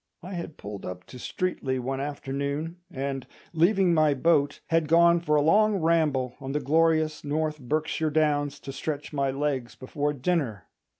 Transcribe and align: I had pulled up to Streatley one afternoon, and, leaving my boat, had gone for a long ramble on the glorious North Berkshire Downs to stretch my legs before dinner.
I 0.23 0.33
had 0.33 0.57
pulled 0.57 0.83
up 0.83 1.03
to 1.03 1.17
Streatley 1.17 1.77
one 1.79 1.99
afternoon, 1.99 2.77
and, 2.89 3.27
leaving 3.53 3.93
my 3.93 4.15
boat, 4.15 4.59
had 4.69 4.87
gone 4.87 5.19
for 5.19 5.35
a 5.35 5.43
long 5.43 5.75
ramble 5.75 6.33
on 6.41 6.53
the 6.53 6.59
glorious 6.59 7.23
North 7.23 7.59
Berkshire 7.59 8.09
Downs 8.09 8.59
to 8.61 8.71
stretch 8.71 9.13
my 9.13 9.29
legs 9.29 9.75
before 9.75 10.13
dinner. 10.13 10.63